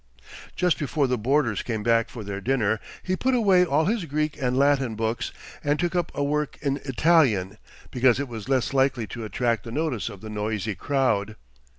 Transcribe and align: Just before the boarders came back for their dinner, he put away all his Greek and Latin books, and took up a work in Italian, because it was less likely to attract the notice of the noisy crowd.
Just 0.55 0.79
before 0.79 1.05
the 1.05 1.15
boarders 1.15 1.61
came 1.61 1.83
back 1.83 2.09
for 2.09 2.23
their 2.23 2.41
dinner, 2.41 2.79
he 3.03 3.15
put 3.15 3.35
away 3.35 3.63
all 3.63 3.85
his 3.85 4.05
Greek 4.05 4.35
and 4.41 4.57
Latin 4.57 4.95
books, 4.95 5.31
and 5.63 5.77
took 5.77 5.95
up 5.95 6.11
a 6.15 6.23
work 6.23 6.57
in 6.63 6.77
Italian, 6.85 7.59
because 7.91 8.19
it 8.19 8.27
was 8.27 8.49
less 8.49 8.73
likely 8.73 9.05
to 9.05 9.23
attract 9.25 9.63
the 9.63 9.71
notice 9.71 10.09
of 10.09 10.21
the 10.21 10.29
noisy 10.31 10.73
crowd. 10.73 11.35